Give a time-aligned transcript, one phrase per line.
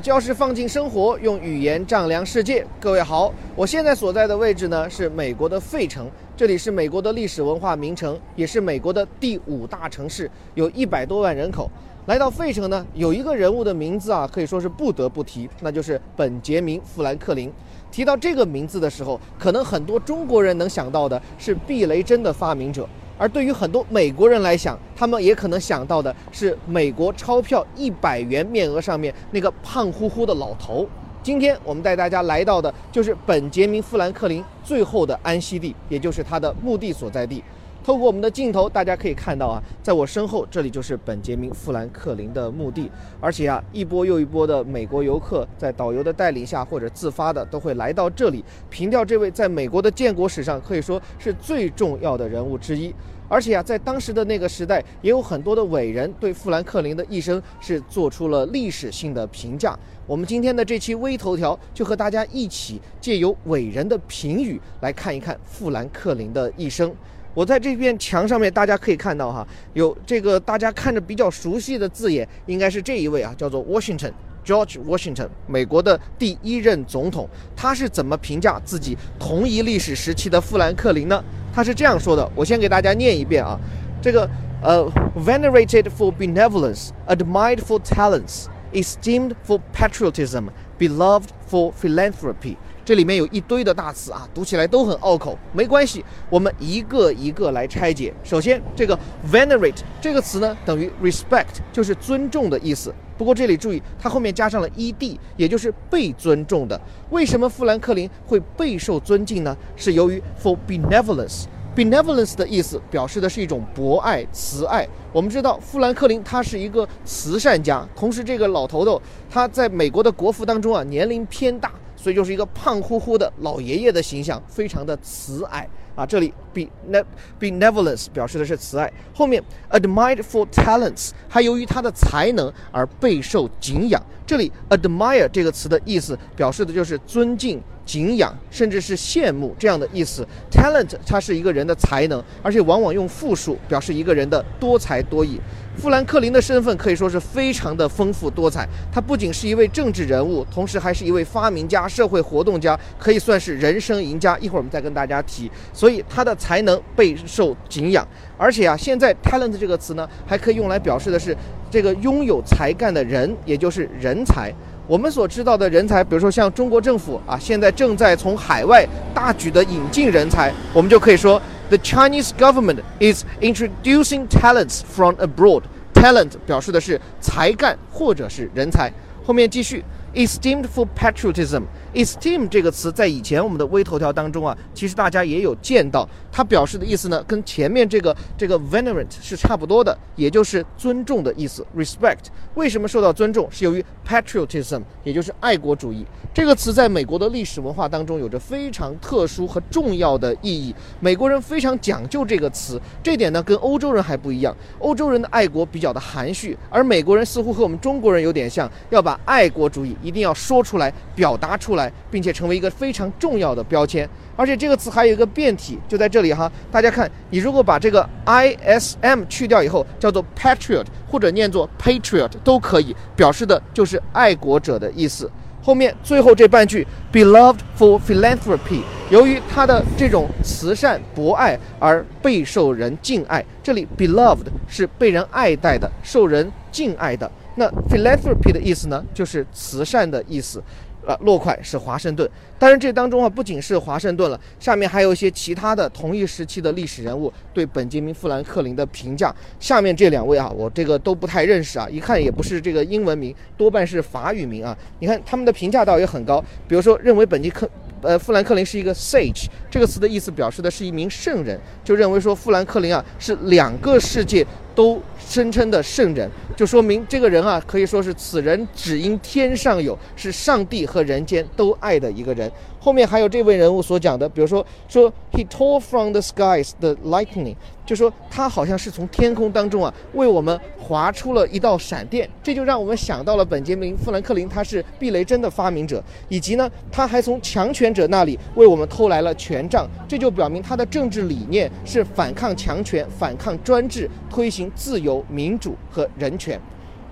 [0.00, 2.64] 教室放进生活，用语言丈量世界。
[2.80, 11.68] 各位好，我现在所在的位置呢是美国的费城，这里是美国的历史文化名城，也是美国的第五大城市，有一百多万人口。
[12.06, 17.52] 来到费城呢，有一个人物的名字啊，可以说是不得不提，那就是本杰明·富兰克林。
[17.90, 22.88] 提到这个名字的时候，可能很多中国人能想到的是避雷针的发明者。
[23.18, 30.86] 而对于很多美国人来讲，他们也可能想到的是美国钞票一百元面额上面那个胖乎乎的老头。
[31.20, 37.42] 今天我们带大家来到的就是本杰明·富兰克林最后的安息地，也就是他的墓地所在地。
[37.88, 42.90] 透过我们的镜头，大家可以看到啊，在我身后这里就是本杰明·富兰克林的墓地。
[43.18, 52.94] 而且啊，一波又一波的美国游客在导游的带领下或者自发的都会来到这里，凭吊这位在美国的建国史上可以说是最重要的人物之一。
[53.26, 59.74] 而且啊，在当时的那个时代，也有很多的伟人对富兰克林的一生是做出了历史性的评价。
[60.06, 66.94] 我们今天的这期微头条就和大家一起借由伟人的评语来看一看富兰克林的一生。
[67.38, 74.10] 我在这片墙上面，大家可以看到哈，有这个大家看着比较熟悉的字眼，应该是这一位啊，叫做 Washington
[74.44, 77.28] George Washington，美国的第一任总统。
[77.54, 81.22] 他是怎么评价自己同一历史时期的富兰克林呢？
[81.54, 83.56] 他是这样说的，我先给大家念一遍啊，
[84.02, 84.28] 这个
[84.60, 84.84] 呃
[85.24, 92.56] ，venerated for benevolence, admired for talents, esteemed for patriotism, beloved for philanthropy。
[92.88, 98.14] 这里面有一堆的大词啊，读起来都很拗口，没关系，我们一个一个来拆解。
[98.24, 98.98] 首先，这个
[99.30, 102.90] venerate 这个词呢，等于 respect，就是尊重的意思。
[103.18, 106.80] 不过这里注意，它后面加上了 ed，也就是被尊重的。
[107.10, 109.54] 为什么富兰克林会备受尊敬呢？
[109.76, 111.44] 是由于 for benevolence。
[111.76, 114.88] benevolence 的意思表示的是一种博爱、慈爱。
[115.12, 118.98] 我们知道富兰克林他是一个慈善家，同时这个老头头
[119.28, 121.70] 他在美国的国父当中啊，年龄偏大。
[121.98, 126.06] 所以就是一个胖乎乎的老爷爷的形象，非常的慈爱啊。
[126.06, 127.04] 这里 bene
[127.40, 134.00] benevolence 表示的是慈爱，后面 admired for talents，还由于他的才能而备受敬仰。
[134.24, 137.60] 这里 admire 这个词的意思表示的就是尊敬。
[137.88, 140.26] 敬仰，甚至是羡慕这样的意思。
[140.52, 145.40] Talent，它是一个人的才能，而且往往用复数表示一个人的多才多艺。
[145.74, 148.68] 富兰克林的身份可以说是非常的丰富多彩。
[148.92, 154.36] 他不仅是一位政治人物，同时还是一位发明家、社会活动家，可以算是人生赢家。
[154.38, 155.50] 一会儿我们再跟大家提。
[155.72, 158.06] 所以他的才能备受敬仰。
[158.36, 161.34] 而且啊，现在 talent 这个词呢，还可以用来表示的是
[161.70, 164.52] 这个拥有才干的人，也就是人才。
[164.88, 175.62] 我们所知道的人才，比如说像中国政府啊，现在正在从海外大举的引进人才，我们就可以说，the Chinese government is introducing talents from abroad。
[175.92, 178.90] talent 表示的是才干或者是人才。
[179.24, 179.84] 后面继续。
[180.18, 181.62] Esteemed for patriotism,
[181.94, 191.64] esteem 这个词在以前我们的微头条当中啊，其实大家也有见到，它表示的意思呢，跟前面这个这个 venerate 是差不多的，也就是尊重的意思。
[191.76, 193.48] Respect 为什么受到尊重？
[193.52, 196.04] 是由于 patriotism，也就是爱国主义
[196.34, 200.74] 这个词在美国的历史文化当中有着非常特殊和重要的意义。
[200.98, 204.52] 美国人非常讲究这个词，这点呢跟欧洲人还不一样。
[204.80, 209.96] 欧洲人的爱国比较的含蓄，而美国人似乎和我们中国人有点像，要把爱国主义。
[210.08, 214.08] 一定要说出来，表达出来，并且成为一个非常重要的标签。
[214.34, 216.50] 而且这个词还有一个变体，就在这里哈。
[216.70, 225.30] 大家看，你如果把这个 i s m 去掉以后，叫做 patriot 或者念作 patriot 都可以，表示的就是爱国者的意思。
[225.60, 228.80] 后面最后这半句 beloved for philanthropy，
[229.10, 233.44] 由于他的这种慈善博爱而备受人敬爱。
[233.62, 237.30] 这里 beloved 是被人爱戴的，受人敬爱的。
[237.58, 240.62] 那 philanthropy 的意思呢，就是慈善的意思。
[241.06, 242.28] 呃，落款是华盛顿。
[242.58, 249.34] 当然，这当中啊，不仅是华盛顿了，下面还有一些其他的同一时期的历史人物对本杰明·富兰克林的评价。
[249.58, 254.76] 下面这两位啊，我这个都不太认识啊，一看也不是这个英文名，多半是法语名啊。
[254.98, 257.66] 你看他们的评价倒也很高，比如说认为本杰克。
[258.00, 264.46] 呃，富兰克林是一个 sage，这个词的意思表示的是一名圣人，就认为说富兰克林啊是两个世界
[264.78, 272.48] 都声称的圣人，就说明这个人啊可以说是此人只因天上有，是上帝和人间都爱的一个人。
[272.78, 277.56] 后面还有这位人物所讲的，比如说说 he tore from the skies the lightning，
[277.88, 296.60] 就说他好像是从天空当中啊为我们划出了一道闪电，这就让我们想到了本杰明·富兰克林，他是避雷针的发明者，以及呢他还从强权者那里为我们偷来了权杖，这就表明他的政治理念是反抗强权、反抗专制，推行自由、民主和人权。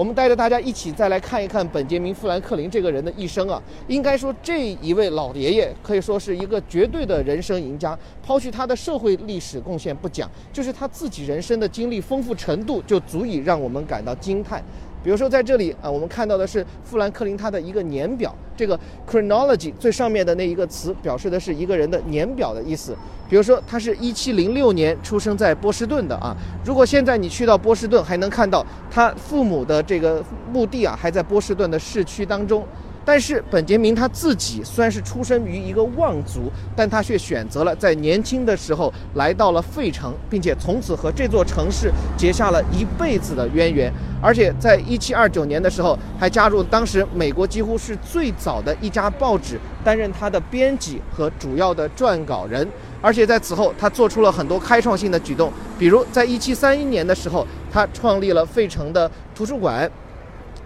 [0.00, 3.62] 我们带着大家一起再来看一看本杰明·富兰克林这个人的一生啊。
[3.86, 7.98] 应该说，这一位老爷爷可以说是一个绝对的人生赢家。
[8.22, 14.64] 抛去他的社会历史贡献不讲，就是他自己人生的经历丰富程度，就足以让我们感到惊叹。
[15.02, 18.34] 比如说，在这里啊，我们看到的是富兰克林他的一个年表。
[18.56, 18.78] 这个
[19.10, 22.94] chronology 最上面的那一个词，表示的是一个人的年表的意思。
[23.28, 26.36] 比如说，他是一七零六年出生在波士顿的啊。
[26.62, 32.62] 如果现在你去到波士顿，还能看到他父母的这个墓地啊，还在波士顿的市区当中。
[33.04, 43.92] 但是本杰明他自己虽然是出生于一个望族，但他却选择了在年轻的时候来到了费城，并且从此和这座城市结下了一辈子的渊源。
[44.22, 52.68] 而且在一七二九年的时候，还加入当时美国几乎是最早的一家报纸，担任他的编辑和主要的撰稿人。
[53.00, 59.90] 而且在此后，他做出了很多开创性的举动，比如在一七三一年的时候，他创立了费城的图书馆。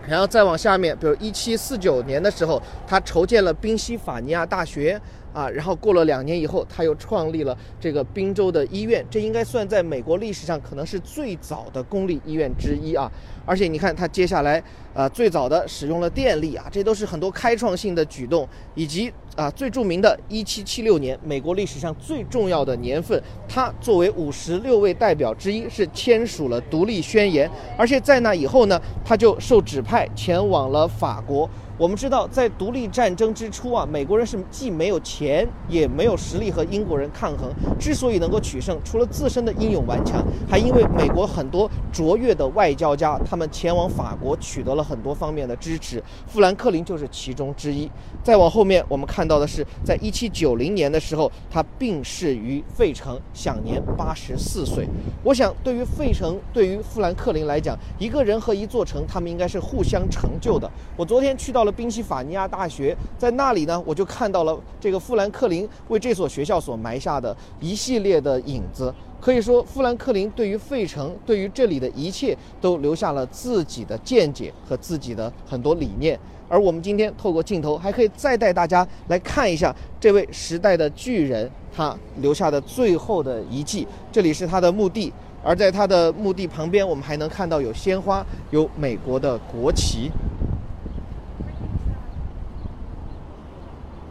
[0.07, 5.01] 然后再往下面，比如一七四九年的时候，他筹建了宾夕法尼亚大学
[5.33, 5.49] 啊。
[5.49, 13.11] 然后过了两年以后，他又创立了这个宾州的医院，这应该算在美国历史上可能是最早的公立医院之一啊。
[13.47, 14.63] 而且你看，他接下来
[14.95, 19.13] 呃最早的使用了电力啊，这都是很多开创性的举动，以及。
[19.37, 31.49] 啊，最著名的1776年，美国历史上最重要的年份，他作为五十六位代表之一，是签署了独立宣言，而且在那以后呢，他就受指派派前往了法国。
[31.77, 37.53] 我们知道，在独立战争之初啊，美国人是既没有钱，也没有实力和英国人抗衡。
[37.81, 46.01] 之所以能够取胜，除了自身的英勇顽强，还因为美国很多卓越的外交家，他们前往法国取得了很多方面的支持。
[46.29, 47.91] 富兰克林就是其中之一。
[48.23, 54.89] 再往后面，我们看到的是，在一七九零年的时候，他病逝于费城，享年八十四岁。
[55.25, 60.71] 我想，对于费城，对于富兰克林来讲，一个人和一座城，他们应该是互相成就的。
[60.97, 61.67] 我昨天去到到。
[61.67, 68.95] 了宾夕法尼亚大学，在那里呢，我就看到了这个富兰克林为这所学校所埋下的一系列的影子。
[69.19, 76.21] 可以说，富兰克林对于费城，对于这里的一切，都留下了自己的见解和自己的很多理念。
[76.51, 83.89] 而我们今天透过镜头，还可以再带大家来看一下这位时代的巨人他留下的最后的遗迹。
[84.13, 85.11] 这里是他的墓地，
[85.43, 90.11] 而在他的墓地旁边，我们还能看到有鲜花，有美国的国旗。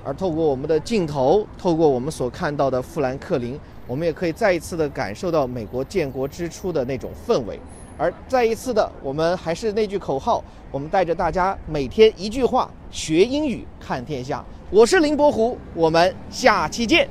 [0.03, 7.59] 而透过我们的镜头，透过我们所看到的富兰克林，我们也可以再一次的感受到美国建国之初的那种氛围。
[7.97, 14.43] 而再一次的，我们还是那句口号，我们带着大家每天一句话学英语看天下。
[14.69, 17.07] 我是林伯虎，我们下期见。